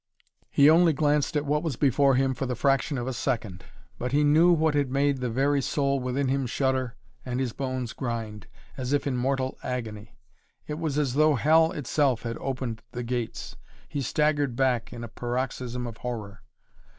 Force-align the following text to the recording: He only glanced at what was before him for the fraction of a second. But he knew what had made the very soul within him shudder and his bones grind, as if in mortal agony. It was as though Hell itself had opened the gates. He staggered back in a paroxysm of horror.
He 0.49 0.67
only 0.67 0.93
glanced 0.93 1.37
at 1.37 1.45
what 1.45 1.61
was 1.61 1.75
before 1.75 2.15
him 2.15 2.33
for 2.33 2.47
the 2.47 2.55
fraction 2.55 2.97
of 2.97 3.05
a 3.05 3.13
second. 3.13 3.63
But 3.99 4.11
he 4.13 4.23
knew 4.23 4.51
what 4.51 4.73
had 4.73 4.89
made 4.89 5.19
the 5.19 5.29
very 5.29 5.61
soul 5.61 5.99
within 5.99 6.27
him 6.27 6.47
shudder 6.47 6.95
and 7.23 7.39
his 7.39 7.53
bones 7.53 7.93
grind, 7.93 8.47
as 8.77 8.93
if 8.93 9.05
in 9.05 9.15
mortal 9.15 9.59
agony. 9.61 10.15
It 10.65 10.79
was 10.79 10.97
as 10.97 11.13
though 11.13 11.35
Hell 11.35 11.71
itself 11.73 12.23
had 12.23 12.39
opened 12.39 12.81
the 12.93 13.03
gates. 13.03 13.57
He 13.87 14.01
staggered 14.01 14.55
back 14.55 14.91
in 14.91 15.03
a 15.03 15.07
paroxysm 15.07 15.85
of 15.85 15.97
horror. 15.97 16.41